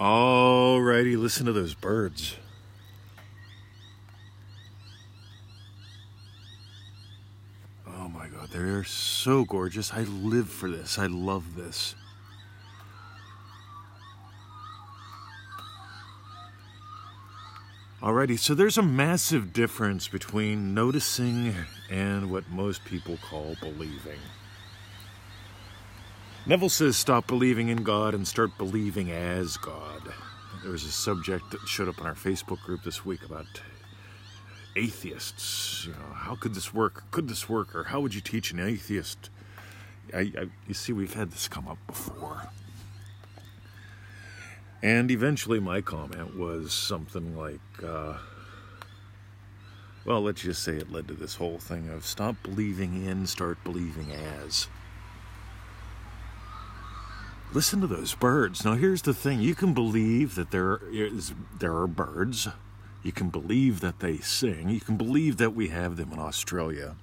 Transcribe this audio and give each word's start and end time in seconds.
Alrighty, 0.00 1.18
listen 1.18 1.44
to 1.44 1.52
those 1.52 1.74
birds. 1.74 2.36
Oh 7.86 8.08
my 8.08 8.28
god, 8.28 8.48
they're 8.50 8.82
so 8.82 9.44
gorgeous. 9.44 9.92
I 9.92 10.04
live 10.04 10.48
for 10.48 10.70
this. 10.70 10.98
I 10.98 11.04
love 11.04 11.54
this. 11.54 11.94
Alrighty, 18.00 18.38
so 18.38 18.54
there's 18.54 18.78
a 18.78 18.82
massive 18.82 19.52
difference 19.52 20.08
between 20.08 20.72
noticing 20.72 21.54
and 21.90 22.30
what 22.30 22.48
most 22.48 22.86
people 22.86 23.18
call 23.18 23.54
believing. 23.60 24.18
Neville 26.46 26.70
says 26.70 26.96
stop 26.96 27.26
believing 27.26 27.68
in 27.68 27.82
God 27.82 28.14
and 28.14 28.26
start 28.26 28.56
believing 28.56 29.10
as 29.10 29.56
God. 29.58 30.02
There 30.62 30.72
was 30.72 30.84
a 30.84 30.92
subject 30.92 31.50
that 31.50 31.60
showed 31.66 31.88
up 31.88 32.00
on 32.00 32.06
our 32.06 32.14
Facebook 32.14 32.60
group 32.62 32.82
this 32.82 33.04
week 33.04 33.24
about 33.24 33.46
atheists. 34.74 35.84
You 35.86 35.92
know, 35.92 36.14
how 36.14 36.36
could 36.36 36.54
this 36.54 36.72
work? 36.72 37.10
Could 37.10 37.28
this 37.28 37.48
work? 37.48 37.74
Or 37.74 37.84
how 37.84 38.00
would 38.00 38.14
you 38.14 38.20
teach 38.20 38.52
an 38.52 38.60
atheist? 38.60 39.30
I, 40.14 40.32
I, 40.36 40.46
you 40.66 40.74
see, 40.74 40.92
we've 40.92 41.14
had 41.14 41.30
this 41.30 41.46
come 41.46 41.68
up 41.68 41.78
before. 41.86 42.48
And 44.82 45.10
eventually, 45.10 45.60
my 45.60 45.82
comment 45.82 46.38
was 46.38 46.72
something 46.72 47.36
like, 47.36 47.60
uh, 47.84 48.16
well, 50.06 50.22
let's 50.22 50.40
just 50.40 50.62
say 50.62 50.76
it 50.76 50.90
led 50.90 51.06
to 51.08 51.14
this 51.14 51.34
whole 51.34 51.58
thing 51.58 51.90
of 51.90 52.06
stop 52.06 52.34
believing 52.42 53.04
in, 53.04 53.26
start 53.26 53.62
believing 53.62 54.10
as. 54.12 54.68
Listen 57.52 57.80
to 57.80 57.86
those 57.88 58.14
birds. 58.14 58.64
Now, 58.64 58.74
here's 58.74 59.02
the 59.02 59.14
thing 59.14 59.40
you 59.40 59.56
can 59.56 59.74
believe 59.74 60.36
that 60.36 60.52
there, 60.52 60.80
is, 60.92 61.32
there 61.58 61.76
are 61.76 61.88
birds, 61.88 62.46
you 63.02 63.10
can 63.10 63.28
believe 63.28 63.80
that 63.80 63.98
they 63.98 64.18
sing, 64.18 64.68
you 64.68 64.80
can 64.80 64.96
believe 64.96 65.36
that 65.38 65.54
we 65.54 65.68
have 65.68 65.96
them 65.96 66.12
in 66.12 66.20
Australia, 66.20 66.94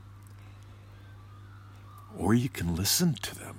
or 2.18 2.34
you 2.34 2.48
can 2.48 2.76
listen 2.76 3.14
to 3.16 3.36
them 3.36 3.58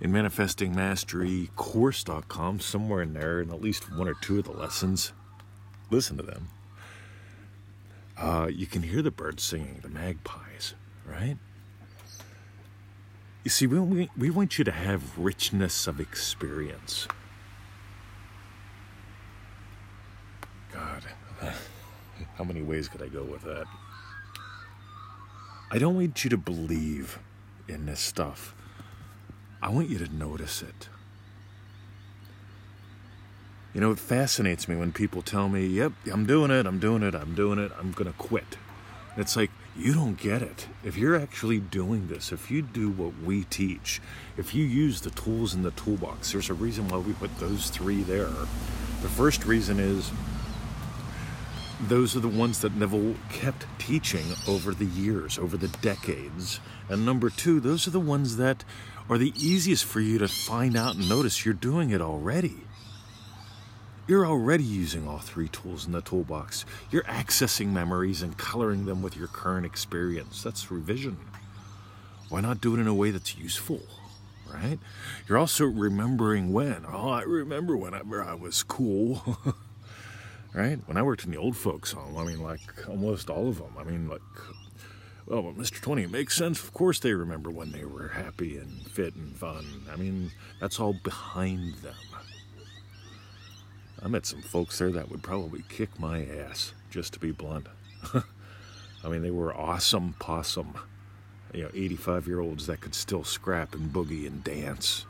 in 0.00 0.10
Manifesting 0.10 0.74
Mastery 0.74 1.50
course.com, 1.56 2.58
somewhere 2.58 3.02
in 3.02 3.12
there, 3.12 3.40
in 3.40 3.50
at 3.50 3.60
least 3.60 3.94
one 3.94 4.08
or 4.08 4.14
two 4.14 4.38
of 4.38 4.44
the 4.44 4.52
lessons, 4.52 5.12
listen 5.90 6.16
to 6.16 6.22
them. 6.22 6.48
Uh, 8.16 8.48
you 8.50 8.66
can 8.66 8.82
hear 8.82 9.02
the 9.02 9.10
birds 9.10 9.42
singing, 9.42 9.78
the 9.82 9.88
magpies, 9.88 10.74
right? 11.06 11.36
You 13.42 13.50
see, 13.50 13.66
we, 13.66 14.10
we 14.16 14.30
want 14.30 14.58
you 14.58 14.64
to 14.64 14.72
have 14.72 15.18
richness 15.18 15.86
of 15.86 15.98
experience. 15.98 17.08
God, 20.72 21.04
how 22.36 22.44
many 22.44 22.62
ways 22.62 22.88
could 22.88 23.02
I 23.02 23.08
go 23.08 23.22
with 23.24 23.42
that? 23.42 23.64
I 25.70 25.78
don't 25.78 25.94
want 25.94 26.22
you 26.24 26.30
to 26.30 26.36
believe 26.36 27.18
in 27.68 27.86
this 27.86 28.00
stuff. 28.00 28.54
I 29.62 29.70
want 29.70 29.88
you 29.88 29.98
to 29.98 30.12
notice 30.12 30.62
it. 30.62 30.88
You 33.72 33.80
know, 33.80 33.92
it 33.92 34.00
fascinates 34.00 34.68
me 34.68 34.76
when 34.76 34.92
people 34.92 35.22
tell 35.22 35.48
me, 35.48 35.66
yep, 35.66 35.92
I'm 36.12 36.26
doing 36.26 36.50
it, 36.50 36.66
I'm 36.66 36.80
doing 36.80 37.02
it, 37.02 37.14
I'm 37.14 37.34
doing 37.34 37.58
it, 37.58 37.70
I'm 37.78 37.92
going 37.92 38.10
to 38.10 38.18
quit. 38.18 38.58
It's 39.16 39.36
like, 39.36 39.50
you 39.76 39.94
don't 39.94 40.18
get 40.18 40.42
it. 40.42 40.66
If 40.84 40.96
you're 40.96 41.16
actually 41.16 41.58
doing 41.58 42.08
this, 42.08 42.32
if 42.32 42.50
you 42.50 42.62
do 42.62 42.90
what 42.90 43.12
we 43.24 43.44
teach, 43.44 44.00
if 44.36 44.54
you 44.54 44.64
use 44.64 45.00
the 45.00 45.10
tools 45.10 45.54
in 45.54 45.62
the 45.62 45.70
toolbox, 45.72 46.32
there's 46.32 46.50
a 46.50 46.54
reason 46.54 46.88
why 46.88 46.98
we 46.98 47.12
put 47.12 47.36
those 47.38 47.70
three 47.70 48.02
there. 48.02 48.26
The 48.26 49.08
first 49.08 49.44
reason 49.44 49.78
is 49.78 50.10
those 51.88 52.14
are 52.14 52.20
the 52.20 52.28
ones 52.28 52.60
that 52.60 52.74
Neville 52.74 53.14
kept 53.30 53.66
teaching 53.78 54.26
over 54.46 54.74
the 54.74 54.84
years, 54.84 55.38
over 55.38 55.56
the 55.56 55.68
decades. 55.68 56.60
And 56.88 57.06
number 57.06 57.30
two, 57.30 57.60
those 57.60 57.86
are 57.86 57.90
the 57.90 58.00
ones 58.00 58.36
that 58.36 58.64
are 59.08 59.18
the 59.18 59.32
easiest 59.36 59.84
for 59.84 60.00
you 60.00 60.18
to 60.18 60.28
find 60.28 60.76
out 60.76 60.96
and 60.96 61.08
notice 61.08 61.44
you're 61.44 61.54
doing 61.54 61.90
it 61.90 62.00
already. 62.00 62.56
You're 64.10 64.26
already 64.26 64.64
using 64.64 65.06
all 65.06 65.20
three 65.20 65.46
tools 65.46 65.86
in 65.86 65.92
the 65.92 66.00
toolbox. 66.00 66.64
You're 66.90 67.04
accessing 67.04 67.68
memories 67.68 68.22
and 68.22 68.36
coloring 68.36 68.84
them 68.84 69.02
with 69.02 69.16
your 69.16 69.28
current 69.28 69.64
experience. 69.64 70.42
That's 70.42 70.68
revision. 70.68 71.16
Why 72.28 72.40
not 72.40 72.60
do 72.60 72.74
it 72.74 72.80
in 72.80 72.88
a 72.88 72.92
way 72.92 73.12
that's 73.12 73.38
useful? 73.38 73.80
Right? 74.52 74.80
You're 75.28 75.38
also 75.38 75.64
remembering 75.64 76.52
when. 76.52 76.84
Oh, 76.92 77.10
I 77.10 77.22
remember 77.22 77.76
whenever 77.76 78.20
I 78.20 78.34
was 78.34 78.64
cool. 78.64 79.38
right? 80.54 80.80
When 80.86 80.96
I 80.96 81.02
worked 81.02 81.24
in 81.24 81.30
the 81.30 81.36
old 81.36 81.56
folks' 81.56 81.92
home, 81.92 82.16
I 82.16 82.24
mean, 82.24 82.40
like 82.40 82.88
almost 82.88 83.30
all 83.30 83.46
of 83.46 83.58
them. 83.58 83.76
I 83.78 83.84
mean, 83.84 84.08
like 84.08 84.22
well, 85.24 85.42
but 85.42 85.56
Mr. 85.56 85.80
20, 85.80 86.02
it 86.02 86.10
makes 86.10 86.36
sense. 86.36 86.60
Of 86.60 86.72
course, 86.72 86.98
they 86.98 87.12
remember 87.12 87.52
when 87.52 87.70
they 87.70 87.84
were 87.84 88.08
happy 88.08 88.56
and 88.56 88.84
fit 88.88 89.14
and 89.14 89.36
fun. 89.36 89.64
I 89.88 89.94
mean, 89.94 90.32
that's 90.60 90.80
all 90.80 90.94
behind 90.94 91.74
them. 91.74 91.94
I 94.02 94.08
met 94.08 94.26
some 94.26 94.42
folks 94.42 94.78
there 94.78 94.90
that 94.92 95.10
would 95.10 95.22
probably 95.22 95.62
kick 95.68 95.98
my 95.98 96.24
ass, 96.24 96.72
just 96.90 97.12
to 97.14 97.18
be 97.18 97.32
blunt. 97.32 97.66
I 99.04 99.08
mean, 99.08 99.22
they 99.22 99.30
were 99.30 99.54
awesome 99.54 100.14
possum. 100.18 100.74
You 101.52 101.64
know, 101.64 101.70
85 101.74 102.26
year 102.26 102.40
olds 102.40 102.66
that 102.66 102.80
could 102.80 102.94
still 102.94 103.24
scrap 103.24 103.74
and 103.74 103.92
boogie 103.92 104.26
and 104.26 104.42
dance. 104.42 105.06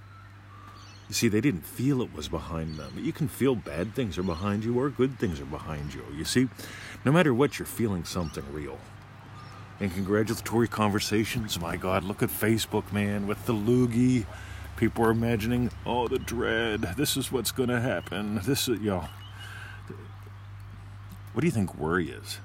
You 1.09 1.15
see, 1.15 1.29
they 1.29 1.41
didn't 1.41 1.67
feel 1.67 2.03
it 2.03 2.15
was 2.15 2.29
behind 2.29 2.77
them. 2.77 2.95
You 2.97 3.13
can 3.13 3.29
feel 3.29 3.55
bad 3.57 3.95
things 3.95 4.17
are 4.17 4.23
behind 4.23 4.65
you 4.65 4.79
or 4.79 4.91
good 4.91 5.19
things 5.19 5.41
are 5.41 5.47
behind 5.47 5.93
you. 5.93 6.05
You 6.17 6.25
see, 6.25 6.49
no 7.05 7.13
matter 7.13 7.35
what, 7.35 7.59
you're 7.59 7.67
feeling 7.67 8.05
something 8.05 8.45
real 8.53 8.79
and 9.81 9.93
congratulatory 9.93 10.69
conversations. 10.69 11.59
My 11.59 11.77
God, 11.77 12.05
look 12.05 12.23
at 12.23 12.29
Facebook, 12.29 12.93
man, 12.93 13.27
with 13.27 13.45
the 13.47 13.55
loogie. 13.55 14.27
People 14.81 15.05
are 15.05 15.11
imagining, 15.11 15.71
oh, 15.85 16.09
the 16.09 16.19
dread. 16.19 16.95
This 16.97 17.15
is 17.15 17.31
what's 17.31 17.53
going 17.53 17.69
to 17.69 17.83
happen. 17.83 18.41
This 18.47 18.67
is, 18.67 18.81
know. 18.81 19.09
What 21.35 21.43
do 21.43 21.47
you 21.47 21.51
think 21.51 21.75
worry 21.75 22.09
is? 22.09 22.39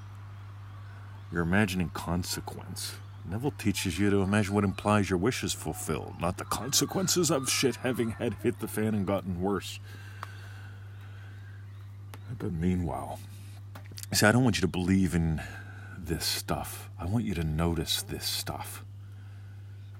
You're 1.32 1.40
imagining 1.40 1.88
consequence. 1.88 2.96
Neville 3.24 3.54
teaches 3.56 3.98
you 3.98 4.10
to 4.10 4.18
imagine 4.18 4.54
what 4.54 4.64
implies 4.64 5.08
your 5.08 5.18
wish 5.18 5.42
is 5.42 5.54
fulfilled, 5.54 6.16
not 6.20 6.36
the 6.36 6.44
consequences 6.44 7.30
of 7.30 7.48
shit 7.48 7.76
having 7.76 8.10
had 8.10 8.34
hit 8.42 8.60
the 8.60 8.68
fan 8.68 8.94
and 8.94 9.06
gotten 9.06 9.40
worse. 9.40 9.80
But 12.38 12.52
meanwhile, 12.52 13.18
see, 14.12 14.26
I 14.26 14.32
don't 14.32 14.44
want 14.44 14.56
you 14.56 14.60
to 14.60 14.68
believe 14.68 15.14
in 15.14 15.40
this 15.98 16.26
stuff. 16.26 16.90
I 17.00 17.06
want 17.06 17.24
you 17.24 17.32
to 17.32 17.44
notice 17.44 18.02
this 18.02 18.26
stuff. 18.26 18.84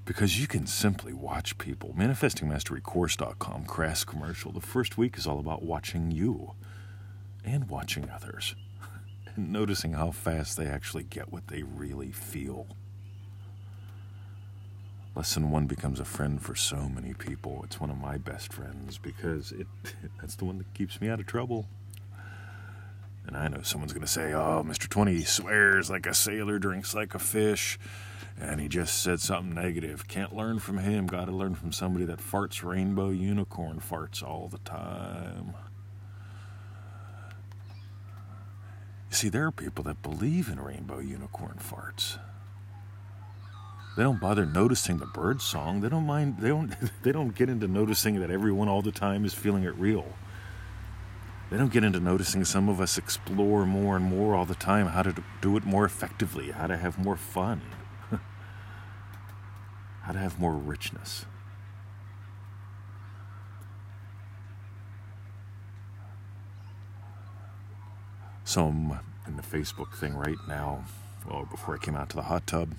Because 0.06 0.40
you 0.40 0.46
can 0.46 0.66
simply 0.66 1.12
watch 1.12 1.58
people. 1.58 1.92
ManifestingMasteryCourse.com, 1.98 3.66
crass 3.66 4.04
commercial. 4.04 4.52
The 4.52 4.60
first 4.60 4.96
week 4.96 5.18
is 5.18 5.26
all 5.26 5.40
about 5.40 5.62
watching 5.62 6.10
you 6.10 6.52
and 7.44 7.68
watching 7.68 8.08
others 8.08 8.54
and 9.34 9.52
noticing 9.52 9.92
how 9.92 10.12
fast 10.12 10.56
they 10.56 10.66
actually 10.66 11.02
get 11.02 11.32
what 11.32 11.48
they 11.48 11.64
really 11.64 12.12
feel. 12.12 12.68
Lesson 15.16 15.50
one 15.50 15.66
becomes 15.66 15.98
a 15.98 16.04
friend 16.04 16.40
for 16.40 16.54
so 16.54 16.88
many 16.88 17.12
people. 17.12 17.62
It's 17.64 17.80
one 17.80 17.90
of 17.90 17.98
my 17.98 18.16
best 18.16 18.52
friends 18.52 18.98
because 18.98 19.50
it 19.50 19.66
that's 20.20 20.36
the 20.36 20.44
one 20.44 20.58
that 20.58 20.72
keeps 20.72 21.00
me 21.00 21.08
out 21.08 21.18
of 21.18 21.26
trouble. 21.26 21.66
And 23.26 23.36
I 23.36 23.48
know 23.48 23.62
someone's 23.62 23.92
going 23.92 24.06
to 24.06 24.12
say, 24.12 24.34
oh, 24.34 24.62
Mr. 24.64 24.88
20 24.88 25.24
swears 25.24 25.90
like 25.90 26.06
a 26.06 26.14
sailor, 26.14 26.60
drinks 26.60 26.94
like 26.94 27.12
a 27.12 27.18
fish, 27.18 27.76
and 28.38 28.60
he 28.60 28.68
just 28.68 29.02
said 29.02 29.20
something 29.20 29.54
negative. 29.54 30.06
Can't 30.08 30.34
learn 30.34 30.58
from 30.58 30.78
him. 30.78 31.06
Got 31.06 31.26
to 31.26 31.32
learn 31.32 31.54
from 31.54 31.72
somebody 31.72 32.04
that 32.04 32.18
farts 32.18 32.62
rainbow 32.62 33.10
unicorn 33.10 33.80
farts 33.80 34.22
all 34.22 34.48
the 34.48 34.58
time. 34.58 35.54
You 39.10 39.16
see, 39.16 39.28
there 39.28 39.46
are 39.46 39.52
people 39.52 39.84
that 39.84 40.02
believe 40.02 40.48
in 40.48 40.60
rainbow 40.60 40.98
unicorn 40.98 41.58
farts. 41.58 42.18
They 43.96 44.02
don't 44.02 44.20
bother 44.20 44.44
noticing 44.44 44.98
the 44.98 45.06
bird 45.06 45.40
song. 45.40 45.80
They 45.80 45.88
don't 45.88 46.06
mind. 46.06 46.36
They 46.38 46.48
don't. 46.48 46.74
They 47.02 47.12
don't 47.12 47.34
get 47.34 47.48
into 47.48 47.66
noticing 47.66 48.20
that 48.20 48.30
everyone 48.30 48.68
all 48.68 48.82
the 48.82 48.92
time 48.92 49.24
is 49.24 49.32
feeling 49.32 49.64
it 49.64 49.74
real. 49.76 50.04
They 51.50 51.56
don't 51.56 51.72
get 51.72 51.84
into 51.84 52.00
noticing 52.00 52.44
some 52.44 52.68
of 52.68 52.80
us 52.80 52.98
explore 52.98 53.64
more 53.64 53.96
and 53.96 54.04
more 54.04 54.34
all 54.34 54.44
the 54.44 54.56
time 54.56 54.88
how 54.88 55.02
to 55.02 55.14
do 55.40 55.56
it 55.56 55.64
more 55.64 55.84
effectively, 55.84 56.50
how 56.50 56.66
to 56.66 56.76
have 56.76 56.98
more 56.98 57.16
fun, 57.16 57.62
how 60.06 60.12
to 60.12 60.18
have 60.20 60.38
more 60.38 60.52
richness. 60.52 61.24
So 68.44 68.66
I'm 68.66 69.00
in 69.26 69.34
the 69.36 69.42
Facebook 69.42 69.94
thing 69.94 70.14
right 70.14 70.36
now, 70.46 70.84
well, 71.28 71.48
before 71.50 71.74
I 71.74 71.78
came 71.78 71.96
out 71.96 72.08
to 72.10 72.16
the 72.16 72.22
hot 72.22 72.46
tub. 72.46 72.76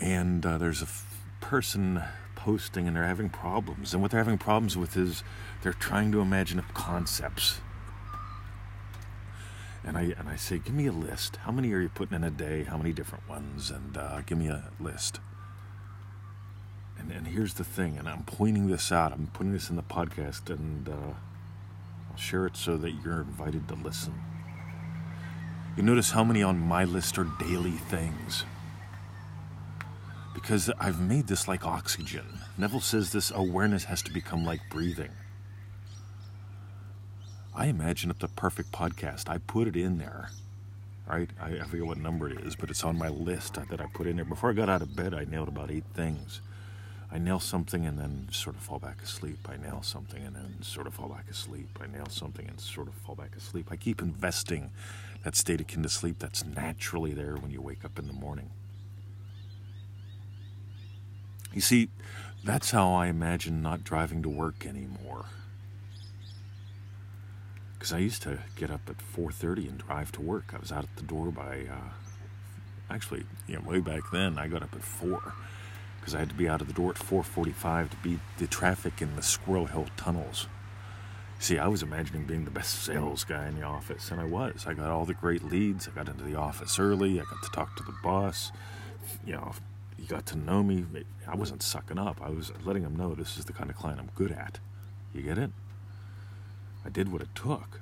And 0.00 0.46
uh, 0.46 0.56
there's 0.56 0.80
a 0.80 0.86
f- 0.86 1.24
person 1.42 2.02
posting 2.34 2.88
and 2.88 2.96
they're 2.96 3.04
having 3.04 3.28
problems. 3.28 3.92
And 3.92 4.00
what 4.00 4.12
they're 4.12 4.24
having 4.24 4.38
problems 4.38 4.78
with 4.78 4.96
is 4.96 5.22
they're 5.60 5.74
trying 5.74 6.10
to 6.12 6.22
imagine 6.22 6.58
concepts. 6.72 7.60
And 9.84 9.96
I 9.96 10.14
and 10.18 10.28
I 10.28 10.36
say, 10.36 10.58
give 10.58 10.74
me 10.74 10.86
a 10.86 10.92
list. 10.92 11.36
How 11.36 11.52
many 11.52 11.72
are 11.72 11.80
you 11.80 11.88
putting 11.88 12.14
in 12.14 12.24
a 12.24 12.30
day? 12.30 12.64
How 12.64 12.76
many 12.76 12.92
different 12.92 13.28
ones? 13.28 13.70
And 13.70 13.96
uh, 13.96 14.20
give 14.22 14.38
me 14.38 14.48
a 14.48 14.64
list. 14.78 15.20
And 16.98 17.10
and 17.10 17.26
here's 17.26 17.54
the 17.54 17.64
thing. 17.64 17.96
And 17.98 18.08
I'm 18.08 18.24
pointing 18.24 18.68
this 18.68 18.92
out. 18.92 19.12
I'm 19.12 19.28
putting 19.28 19.52
this 19.52 19.70
in 19.70 19.76
the 19.76 19.82
podcast, 19.82 20.50
and 20.50 20.88
uh, 20.88 21.14
I'll 22.10 22.16
share 22.16 22.46
it 22.46 22.56
so 22.56 22.76
that 22.76 22.92
you're 23.04 23.22
invited 23.22 23.68
to 23.68 23.74
listen. 23.74 24.14
You 25.76 25.82
notice 25.82 26.10
how 26.10 26.24
many 26.24 26.42
on 26.42 26.58
my 26.58 26.84
list 26.84 27.18
are 27.18 27.28
daily 27.38 27.70
things 27.70 28.44
because 30.34 30.70
I've 30.78 31.00
made 31.00 31.26
this 31.26 31.48
like 31.48 31.66
oxygen. 31.66 32.26
Neville 32.56 32.80
says 32.80 33.12
this 33.12 33.30
awareness 33.30 33.84
has 33.84 34.02
to 34.02 34.12
become 34.12 34.44
like 34.44 34.60
breathing. 34.70 35.10
I 37.54 37.66
imagine 37.66 38.10
it 38.10 38.20
the 38.20 38.28
perfect 38.28 38.72
podcast. 38.72 39.28
I 39.28 39.38
put 39.38 39.66
it 39.66 39.76
in 39.76 39.98
there, 39.98 40.30
right? 41.08 41.28
I, 41.40 41.60
I 41.60 41.64
forget 41.64 41.86
what 41.86 41.98
number 41.98 42.28
it 42.28 42.40
is, 42.40 42.54
but 42.54 42.70
it's 42.70 42.84
on 42.84 42.96
my 42.96 43.08
list 43.08 43.54
that 43.54 43.80
I 43.80 43.86
put 43.92 44.06
in 44.06 44.16
there. 44.16 44.24
Before 44.24 44.50
I 44.50 44.52
got 44.52 44.68
out 44.68 44.82
of 44.82 44.94
bed, 44.94 45.14
I 45.14 45.24
nailed 45.24 45.48
about 45.48 45.70
eight 45.70 45.84
things. 45.94 46.40
I 47.12 47.18
nail 47.18 47.40
something 47.40 47.84
and 47.84 47.98
then 47.98 48.28
sort 48.30 48.54
of 48.54 48.62
fall 48.62 48.78
back 48.78 49.02
asleep. 49.02 49.48
I 49.48 49.56
nail 49.56 49.82
something 49.82 50.22
and 50.24 50.36
then 50.36 50.62
sort 50.62 50.86
of 50.86 50.94
fall 50.94 51.08
back 51.08 51.28
asleep. 51.28 51.76
I 51.82 51.86
nail 51.86 52.06
something 52.08 52.46
and 52.46 52.60
sort 52.60 52.86
of 52.86 52.94
fall 52.94 53.16
back 53.16 53.34
asleep. 53.36 53.68
I 53.70 53.76
keep 53.76 54.00
investing 54.00 54.70
that 55.24 55.34
state 55.34 55.60
akin 55.60 55.82
to 55.82 55.88
sleep 55.88 56.20
that's 56.20 56.44
naturally 56.44 57.12
there 57.12 57.34
when 57.34 57.50
you 57.50 57.60
wake 57.60 57.84
up 57.84 57.98
in 57.98 58.06
the 58.06 58.12
morning. 58.12 58.50
You 61.52 61.60
see, 61.60 61.88
that's 62.44 62.70
how 62.70 62.92
I 62.92 63.08
imagine 63.08 63.60
not 63.60 63.82
driving 63.82 64.22
to 64.22 64.28
work 64.28 64.64
anymore. 64.64 65.24
Because 67.80 67.94
I 67.94 67.98
used 67.98 68.20
to 68.24 68.38
get 68.56 68.70
up 68.70 68.82
at 68.90 69.00
4:30 69.00 69.66
and 69.66 69.78
drive 69.78 70.12
to 70.12 70.20
work. 70.20 70.52
I 70.54 70.58
was 70.58 70.70
out 70.70 70.84
at 70.84 70.94
the 70.96 71.02
door 71.02 71.30
by, 71.32 71.66
uh, 71.66 71.94
actually, 72.90 73.24
you 73.46 73.54
know, 73.54 73.62
way 73.62 73.80
back 73.80 74.02
then. 74.12 74.36
I 74.36 74.48
got 74.48 74.62
up 74.62 74.74
at 74.74 74.82
four 74.82 75.32
because 75.98 76.14
I 76.14 76.18
had 76.18 76.28
to 76.28 76.34
be 76.34 76.46
out 76.46 76.60
of 76.60 76.66
the 76.66 76.74
door 76.74 76.90
at 76.90 76.98
4:45 76.98 77.88
to 77.88 77.96
beat 78.02 78.20
the 78.36 78.46
traffic 78.46 79.00
in 79.00 79.16
the 79.16 79.22
Squirrel 79.22 79.64
Hill 79.64 79.86
tunnels. 79.96 80.46
See, 81.38 81.58
I 81.58 81.68
was 81.68 81.82
imagining 81.82 82.26
being 82.26 82.44
the 82.44 82.50
best 82.50 82.82
sales 82.82 83.24
guy 83.24 83.48
in 83.48 83.54
the 83.54 83.62
office, 83.62 84.10
and 84.10 84.20
I 84.20 84.24
was. 84.24 84.66
I 84.66 84.74
got 84.74 84.90
all 84.90 85.06
the 85.06 85.14
great 85.14 85.42
leads. 85.42 85.88
I 85.88 85.92
got 85.92 86.06
into 86.06 86.24
the 86.24 86.34
office 86.34 86.78
early. 86.78 87.18
I 87.18 87.24
got 87.24 87.42
to 87.42 87.50
talk 87.50 87.76
to 87.76 87.82
the 87.82 87.94
boss. 88.02 88.52
You 89.24 89.32
know, 89.32 89.52
he 89.96 90.04
got 90.04 90.26
to 90.26 90.36
know 90.36 90.62
me. 90.62 90.84
I 91.26 91.34
wasn't 91.34 91.62
sucking 91.62 91.98
up. 91.98 92.20
I 92.20 92.28
was 92.28 92.52
letting 92.62 92.82
him 92.82 92.94
know 92.94 93.14
this 93.14 93.38
is 93.38 93.46
the 93.46 93.54
kind 93.54 93.70
of 93.70 93.76
client 93.76 94.00
I'm 94.00 94.10
good 94.14 94.32
at. 94.32 94.58
You 95.14 95.22
get 95.22 95.38
it? 95.38 95.50
I 96.84 96.88
did 96.88 97.12
what 97.12 97.22
it 97.22 97.34
took. 97.34 97.80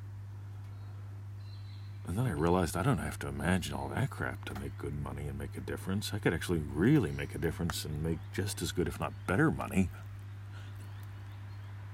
And 2.06 2.17
then 2.17 2.27
I 2.27 2.31
realized 2.31 2.77
I 2.77 2.83
don't 2.83 2.99
have 2.99 3.19
to 3.19 3.29
imagine 3.29 3.75
all 3.75 3.89
that 3.95 4.09
crap 4.09 4.47
to 4.47 4.61
make 4.61 4.79
good 4.79 5.03
money 5.03 5.27
and 5.29 5.39
make 5.39 5.56
a 5.56 5.61
difference. 5.61 6.12
I 6.15 6.19
could 6.19 6.33
actually 6.33 6.62
really 6.75 7.11
make 7.11 7.35
a 7.35 7.39
difference 7.39 7.85
and 7.85 8.03
make 8.03 8.19
just 8.33 8.62
as 8.62 8.73
good, 8.73 8.89
if 8.89 8.99
not 8.99 9.12
better, 9.27 9.50
money. 9.50 9.91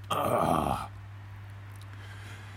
Ah. 0.09 0.89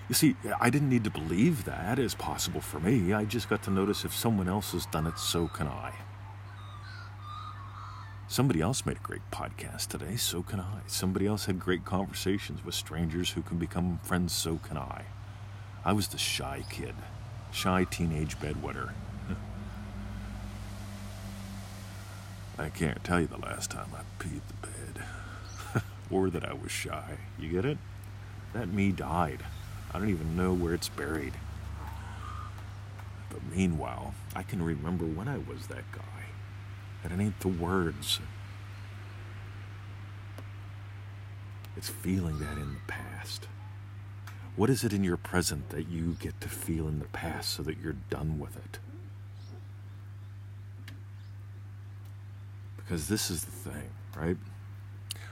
You 0.08 0.14
see, 0.14 0.36
I 0.60 0.70
didn't 0.70 0.88
need 0.88 1.04
to 1.04 1.10
believe 1.10 1.64
that 1.64 1.98
as 1.98 2.14
possible 2.14 2.60
for 2.60 2.78
me. 2.78 3.12
I 3.12 3.24
just 3.24 3.48
got 3.48 3.62
to 3.64 3.70
notice 3.70 4.04
if 4.04 4.14
someone 4.14 4.48
else 4.48 4.72
has 4.72 4.86
done 4.86 5.06
it, 5.06 5.18
so 5.18 5.48
can 5.48 5.66
I. 5.66 5.92
Somebody 8.30 8.60
else 8.60 8.84
made 8.84 8.98
a 8.98 9.00
great 9.00 9.22
podcast 9.30 9.86
today, 9.86 10.16
so 10.16 10.42
can 10.42 10.60
I. 10.60 10.80
Somebody 10.86 11.26
else 11.26 11.46
had 11.46 11.58
great 11.58 11.86
conversations 11.86 12.62
with 12.62 12.74
strangers 12.74 13.30
who 13.30 13.40
can 13.40 13.56
become 13.56 14.00
friends, 14.02 14.34
so 14.34 14.58
can 14.58 14.76
I. 14.76 15.06
I 15.82 15.94
was 15.94 16.08
the 16.08 16.18
shy 16.18 16.62
kid, 16.68 16.94
shy 17.52 17.84
teenage 17.84 18.38
bedwetter. 18.38 18.92
I 22.58 22.68
can't 22.68 23.02
tell 23.02 23.18
you 23.18 23.28
the 23.28 23.38
last 23.38 23.70
time 23.70 23.88
I 23.94 24.02
peed 24.22 24.42
the 24.46 24.66
bed, 24.66 25.02
or 26.10 26.28
that 26.28 26.44
I 26.44 26.52
was 26.52 26.70
shy. 26.70 27.16
You 27.38 27.48
get 27.48 27.64
it? 27.64 27.78
That 28.52 28.68
me 28.68 28.92
died. 28.92 29.42
I 29.94 29.98
don't 29.98 30.10
even 30.10 30.36
know 30.36 30.52
where 30.52 30.74
it's 30.74 30.90
buried. 30.90 31.32
But 33.30 33.40
meanwhile, 33.56 34.12
I 34.36 34.42
can 34.42 34.62
remember 34.62 35.06
when 35.06 35.28
I 35.28 35.38
was 35.38 35.68
that 35.68 35.90
guy. 35.92 36.17
It 37.12 37.20
ain't 37.20 37.40
the 37.40 37.48
words. 37.48 38.20
It's 41.76 41.88
feeling 41.88 42.38
that 42.40 42.58
in 42.58 42.74
the 42.74 42.80
past. 42.86 43.46
What 44.56 44.68
is 44.68 44.82
it 44.82 44.92
in 44.92 45.04
your 45.04 45.16
present 45.16 45.70
that 45.70 45.88
you 45.88 46.16
get 46.18 46.40
to 46.40 46.48
feel 46.48 46.88
in 46.88 46.98
the 46.98 47.04
past 47.06 47.50
so 47.50 47.62
that 47.62 47.78
you're 47.78 47.96
done 48.10 48.40
with 48.40 48.56
it? 48.56 48.80
Because 52.76 53.06
this 53.06 53.30
is 53.30 53.44
the 53.44 53.52
thing, 53.52 53.90
right? 54.16 54.36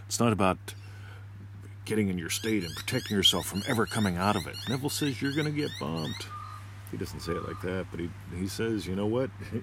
It's 0.06 0.20
not 0.20 0.32
about 0.32 0.58
getting 1.84 2.08
in 2.08 2.18
your 2.18 2.30
state 2.30 2.62
and 2.62 2.72
protecting 2.76 3.16
yourself 3.16 3.46
from 3.46 3.64
ever 3.66 3.86
coming 3.86 4.16
out 4.16 4.36
of 4.36 4.46
it. 4.46 4.56
Neville 4.68 4.90
says 4.90 5.20
you're 5.20 5.32
going 5.32 5.46
to 5.46 5.50
get 5.50 5.70
bumped. 5.80 6.28
He 6.90 6.96
doesn't 6.96 7.20
say 7.20 7.32
it 7.32 7.46
like 7.48 7.60
that, 7.62 7.86
but 7.90 7.98
he, 7.98 8.10
he 8.38 8.46
says, 8.46 8.86
you 8.86 8.94
know 8.94 9.06
what? 9.06 9.30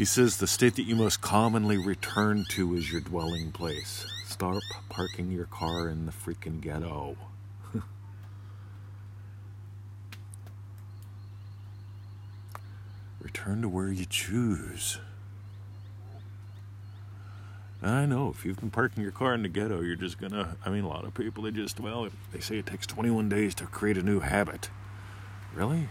He 0.00 0.06
says 0.06 0.38
the 0.38 0.46
state 0.46 0.76
that 0.76 0.84
you 0.84 0.96
most 0.96 1.20
commonly 1.20 1.76
return 1.76 2.46
to 2.52 2.74
is 2.74 2.90
your 2.90 3.02
dwelling 3.02 3.52
place. 3.52 4.06
Stop 4.24 4.62
parking 4.88 5.30
your 5.30 5.44
car 5.44 5.90
in 5.90 6.06
the 6.06 6.12
freaking 6.12 6.62
ghetto. 6.62 7.18
return 13.20 13.60
to 13.60 13.68
where 13.68 13.92
you 13.92 14.06
choose. 14.06 14.96
I 17.82 18.06
know 18.06 18.30
if 18.30 18.46
you've 18.46 18.58
been 18.58 18.70
parking 18.70 19.02
your 19.02 19.12
car 19.12 19.34
in 19.34 19.42
the 19.42 19.50
ghetto, 19.50 19.82
you're 19.82 19.96
just 19.96 20.16
gonna. 20.16 20.56
I 20.64 20.70
mean, 20.70 20.84
a 20.84 20.88
lot 20.88 21.04
of 21.04 21.12
people 21.12 21.42
they 21.44 21.50
just 21.50 21.78
well, 21.78 22.08
they 22.32 22.40
say 22.40 22.56
it 22.56 22.64
takes 22.64 22.86
21 22.86 23.28
days 23.28 23.54
to 23.56 23.66
create 23.66 23.98
a 23.98 24.02
new 24.02 24.20
habit. 24.20 24.70
Really? 25.54 25.90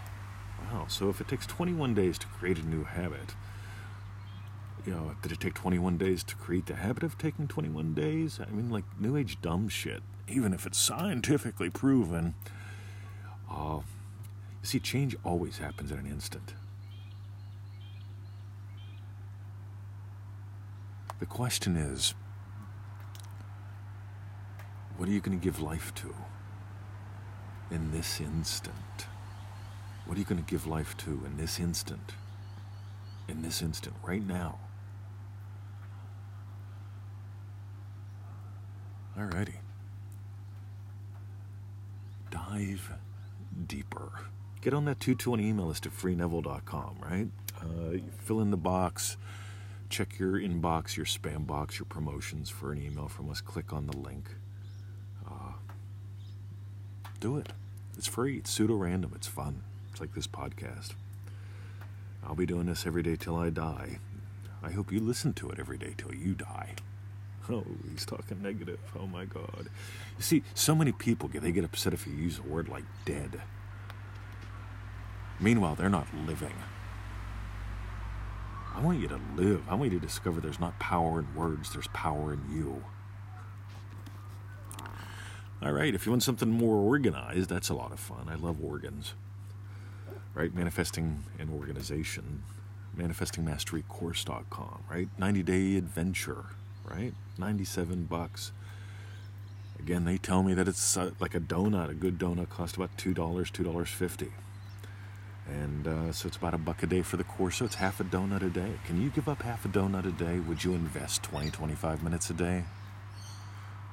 Wow. 0.72 0.86
So 0.88 1.08
if 1.10 1.20
it 1.20 1.28
takes 1.28 1.46
21 1.46 1.94
days 1.94 2.18
to 2.18 2.26
create 2.26 2.58
a 2.58 2.66
new 2.66 2.82
habit, 2.82 3.36
you 4.86 4.92
know, 4.92 5.14
did 5.22 5.32
it 5.32 5.40
take 5.40 5.54
21 5.54 5.98
days 5.98 6.24
to 6.24 6.36
create 6.36 6.66
the 6.66 6.76
habit 6.76 7.02
of 7.02 7.18
taking 7.18 7.48
21 7.48 7.94
days? 7.94 8.40
I 8.40 8.50
mean, 8.50 8.70
like 8.70 8.84
New 8.98 9.16
Age 9.16 9.40
dumb 9.40 9.68
shit, 9.68 10.02
even 10.28 10.52
if 10.52 10.66
it's 10.66 10.78
scientifically 10.78 11.70
proven. 11.70 12.34
Uh, 13.50 13.80
you 14.62 14.66
see, 14.66 14.80
change 14.80 15.16
always 15.24 15.58
happens 15.58 15.90
in 15.90 15.98
an 15.98 16.06
instant. 16.06 16.54
The 21.18 21.26
question 21.26 21.76
is 21.76 22.14
what 24.96 25.08
are 25.08 25.12
you 25.12 25.20
going 25.20 25.38
to 25.38 25.42
give 25.42 25.60
life 25.60 25.94
to 25.96 26.14
in 27.70 27.90
this 27.90 28.20
instant? 28.20 28.74
What 30.04 30.16
are 30.16 30.20
you 30.20 30.26
going 30.26 30.42
to 30.42 30.50
give 30.50 30.66
life 30.66 30.96
to 30.98 31.22
in 31.24 31.36
this 31.36 31.58
instant? 31.58 32.12
In 33.28 33.42
this 33.42 33.62
instant, 33.62 33.94
right 34.02 34.26
now? 34.26 34.58
Alrighty. 39.20 39.56
Dive 42.30 42.92
deeper. 43.66 44.12
Get 44.62 44.72
on 44.72 44.86
that 44.86 44.98
220 44.98 45.46
email 45.46 45.66
list 45.66 45.84
at 45.84 45.92
freeneville.com, 45.92 46.96
right? 47.02 47.28
Uh, 47.60 47.98
fill 48.18 48.40
in 48.40 48.50
the 48.50 48.56
box, 48.56 49.18
check 49.90 50.18
your 50.18 50.32
inbox, 50.32 50.96
your 50.96 51.04
spam 51.04 51.46
box, 51.46 51.78
your 51.78 51.84
promotions 51.86 52.48
for 52.48 52.72
an 52.72 52.80
email 52.80 53.08
from 53.08 53.28
us. 53.30 53.42
Click 53.42 53.74
on 53.74 53.86
the 53.86 53.96
link. 53.96 54.30
Uh, 55.28 55.52
do 57.20 57.36
it. 57.36 57.50
It's 57.98 58.06
free. 58.06 58.38
It's 58.38 58.50
pseudo 58.50 58.74
random. 58.74 59.12
It's 59.14 59.26
fun. 59.26 59.62
It's 59.90 60.00
like 60.00 60.14
this 60.14 60.26
podcast. 60.26 60.92
I'll 62.24 62.34
be 62.34 62.46
doing 62.46 62.66
this 62.66 62.86
every 62.86 63.02
day 63.02 63.16
till 63.16 63.36
I 63.36 63.50
die. 63.50 63.98
I 64.62 64.70
hope 64.70 64.90
you 64.90 65.00
listen 65.00 65.34
to 65.34 65.50
it 65.50 65.58
every 65.58 65.76
day 65.76 65.94
till 65.98 66.14
you 66.14 66.34
die. 66.34 66.74
Oh, 67.50 67.64
he's 67.90 68.06
talking 68.06 68.42
negative. 68.42 68.78
Oh 68.98 69.06
my 69.06 69.24
God. 69.24 69.70
You 70.16 70.22
see, 70.22 70.42
so 70.54 70.74
many 70.74 70.92
people 70.92 71.28
get 71.28 71.42
they 71.42 71.52
get 71.52 71.64
upset 71.64 71.92
if 71.92 72.06
you 72.06 72.12
use 72.12 72.38
a 72.38 72.42
word 72.42 72.68
like 72.68 72.84
dead. 73.04 73.40
Meanwhile, 75.40 75.74
they're 75.74 75.88
not 75.88 76.06
living. 76.26 76.54
I 78.74 78.80
want 78.80 79.00
you 79.00 79.08
to 79.08 79.20
live. 79.36 79.62
I 79.68 79.74
want 79.74 79.92
you 79.92 79.98
to 79.98 80.06
discover 80.06 80.40
there's 80.40 80.60
not 80.60 80.78
power 80.78 81.18
in 81.18 81.34
words, 81.34 81.72
there's 81.72 81.88
power 81.88 82.32
in 82.32 82.42
you. 82.50 82.84
All 85.62 85.72
right, 85.72 85.94
if 85.94 86.06
you 86.06 86.12
want 86.12 86.22
something 86.22 86.50
more 86.50 86.76
organized, 86.76 87.50
that's 87.50 87.68
a 87.68 87.74
lot 87.74 87.92
of 87.92 88.00
fun. 88.00 88.28
I 88.30 88.34
love 88.36 88.62
organs. 88.64 89.14
Right? 90.32 90.54
Manifesting 90.54 91.24
an 91.38 91.50
organization. 91.52 92.44
ManifestingMasteryCourse.com, 92.96 94.84
right? 94.90 95.08
90 95.18 95.42
day 95.42 95.76
adventure 95.76 96.46
right? 96.84 97.14
97 97.38 98.04
bucks. 98.04 98.52
Again, 99.78 100.04
they 100.04 100.18
tell 100.18 100.42
me 100.42 100.54
that 100.54 100.68
it's 100.68 100.96
uh, 100.96 101.10
like 101.20 101.34
a 101.34 101.40
donut. 101.40 101.90
A 101.90 101.94
good 101.94 102.18
donut 102.18 102.50
costs 102.50 102.76
about 102.76 102.96
$2, 102.96 103.14
$2.50. 103.14 104.28
And 105.48 105.88
uh, 105.88 106.12
so 106.12 106.28
it's 106.28 106.36
about 106.36 106.54
a 106.54 106.58
buck 106.58 106.82
a 106.82 106.86
day 106.86 107.02
for 107.02 107.16
the 107.16 107.24
course. 107.24 107.56
So 107.56 107.64
it's 107.64 107.76
half 107.76 107.98
a 107.98 108.04
donut 108.04 108.42
a 108.42 108.50
day. 108.50 108.72
Can 108.86 109.00
you 109.00 109.10
give 109.10 109.28
up 109.28 109.42
half 109.42 109.64
a 109.64 109.68
donut 109.68 110.06
a 110.06 110.12
day? 110.12 110.38
Would 110.38 110.64
you 110.64 110.74
invest 110.74 111.22
20, 111.24 111.50
25 111.50 112.02
minutes 112.02 112.30
a 112.30 112.34
day 112.34 112.64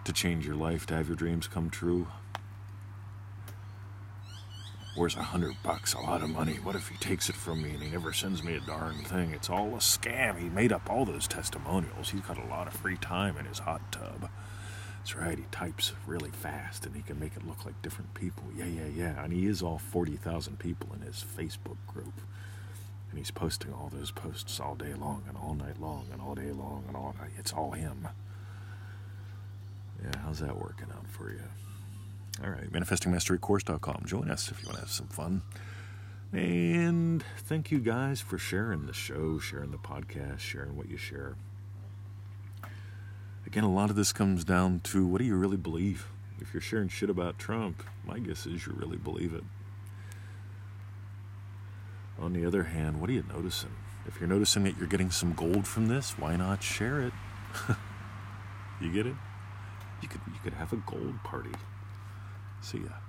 to 0.04 0.14
change 0.14 0.46
your 0.46 0.56
life, 0.56 0.86
to 0.88 0.94
have 0.94 1.08
your 1.08 1.16
dreams 1.16 1.48
come 1.48 1.70
true? 1.70 2.08
Where's 4.98 5.16
a 5.16 5.22
hundred 5.22 5.56
bucks? 5.62 5.94
A 5.94 6.00
lot 6.00 6.24
of 6.24 6.32
money. 6.32 6.54
What 6.56 6.76
if 6.76 6.88
he 6.88 6.98
takes 6.98 7.30
it 7.30 7.36
from 7.36 7.62
me 7.62 7.70
and 7.70 7.84
he 7.84 7.92
never 7.92 8.14
sends 8.14 8.44
me 8.44 8.56
a 8.56 8.60
darn 8.60 8.96
thing? 9.04 9.30
It's 9.30 9.48
all 9.48 9.76
a 9.76 9.78
scam. 9.78 10.40
He 10.40 10.50
made 10.50 10.72
up 10.72 10.90
all 10.90 11.06
those 11.06 11.28
testimonials. 11.28 12.10
He's 12.10 12.22
got 12.22 12.44
a 12.44 12.48
lot 12.48 12.66
of 12.66 12.74
free 12.74 12.98
time 12.98 13.38
in 13.38 13.46
his 13.46 13.60
hot 13.60 13.92
tub. 13.92 14.28
That's 14.98 15.16
right, 15.16 15.38
he 15.38 15.46
types 15.52 15.94
really 16.08 16.32
fast 16.32 16.88
and 16.88 16.96
he 16.96 17.04
can 17.04 17.20
make 17.20 17.36
it 17.38 17.48
look 17.48 17.64
like 17.64 17.80
different 17.84 18.16
people. 18.16 18.46
Yeah, 18.58 18.66
yeah, 18.66 18.88
yeah. 18.88 19.24
And 19.24 19.32
he 19.32 19.46
is 19.46 19.62
all 19.62 19.78
40,000 19.78 20.58
people 20.58 20.90
in 20.96 21.06
his 21.06 21.24
Facebook 21.24 21.78
group. 21.86 22.20
And 23.12 23.20
he's 23.20 23.30
posting 23.30 23.72
all 23.72 23.92
those 23.94 24.10
posts 24.10 24.60
all 24.60 24.74
day 24.74 24.96
long 24.96 25.22
and 25.28 25.38
all 25.38 25.54
night 25.54 25.80
long 25.80 26.08
and 26.12 26.20
all 26.20 26.34
day 26.34 26.52
long 26.52 26.86
and 26.88 26.98
all 26.98 27.16
night. 27.20 27.34
It's 27.38 27.54
all 27.54 27.74
him. 27.74 28.08
Yeah, 30.04 30.20
how's 30.24 30.40
that 30.40 30.58
working 30.58 30.88
out 30.92 31.08
for 31.08 31.30
you? 31.30 31.44
All 32.44 32.52
right, 32.52 32.72
manifestingmasterycourse.com. 32.72 34.04
Join 34.06 34.30
us 34.30 34.52
if 34.52 34.62
you 34.62 34.68
want 34.68 34.78
to 34.78 34.82
have 34.82 34.92
some 34.92 35.08
fun. 35.08 35.42
And 36.32 37.24
thank 37.38 37.72
you 37.72 37.80
guys 37.80 38.22
for 38.22 38.38
sharing 38.38 38.86
the 38.86 38.94
show, 38.94 39.40
sharing 39.40 39.72
the 39.72 39.78
podcast, 39.78 40.40
sharing 40.40 40.76
what 40.76 40.90
you 40.90 40.98
share. 40.98 41.36
Again, 43.46 43.64
a 43.64 43.74
lot 43.74 43.90
of 43.90 43.96
this 43.96 44.12
comes 44.12 44.44
down 44.44 44.82
to 44.82 45.08
what 45.08 45.20
do 45.20 45.26
you 45.26 45.36
really 45.36 45.58
believe? 45.58 46.08
If 46.40 46.54
you're 46.54 46.62
sharing 46.62 46.90
shit 46.90 47.10
about 47.10 47.40
Trump, 47.40 47.82
my 48.06 48.20
guess 48.20 48.46
is 48.46 48.68
you 48.68 48.74
really 48.74 48.98
believe 48.98 49.34
it. 49.34 49.44
On 52.20 52.34
the 52.34 52.46
other 52.46 52.64
hand, 52.64 53.00
what 53.00 53.10
are 53.10 53.14
you 53.14 53.24
noticing? 53.34 53.72
If 54.06 54.20
you're 54.20 54.30
noticing 54.30 54.64
that 54.64 54.78
you're 54.78 54.88
getting 54.88 55.12
some 55.12 55.34
gold 55.34 55.66
from 55.66 55.88
this, 55.88 56.18
why 56.20 56.36
not 56.36 56.62
share 56.62 57.02
it? 57.02 57.14
you 58.82 58.92
get 58.92 59.08
it? 59.08 59.16
You 60.02 60.08
could 60.08 60.22
you 60.28 60.40
could 60.44 60.54
have 60.54 60.74
a 60.74 60.78
gold 60.78 61.24
party. 61.24 61.52
See 62.62 62.84
ya. 62.84 63.07